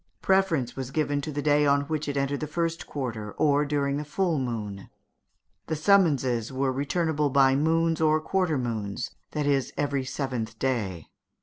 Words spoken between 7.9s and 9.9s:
or quarter moons that is,